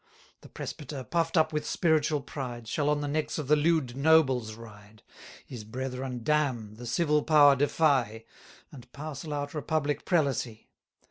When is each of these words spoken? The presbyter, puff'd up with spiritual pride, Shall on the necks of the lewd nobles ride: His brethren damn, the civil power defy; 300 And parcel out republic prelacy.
The 0.39 0.49
presbyter, 0.49 1.03
puff'd 1.03 1.37
up 1.37 1.53
with 1.53 1.63
spiritual 1.63 2.21
pride, 2.21 2.67
Shall 2.67 2.89
on 2.89 3.01
the 3.01 3.07
necks 3.07 3.37
of 3.37 3.47
the 3.47 3.55
lewd 3.55 3.95
nobles 3.95 4.55
ride: 4.55 5.03
His 5.45 5.63
brethren 5.63 6.21
damn, 6.23 6.73
the 6.77 6.87
civil 6.87 7.21
power 7.21 7.55
defy; 7.55 8.25
300 8.25 8.25
And 8.71 8.91
parcel 8.93 9.31
out 9.31 9.53
republic 9.53 10.03
prelacy. 10.03 10.69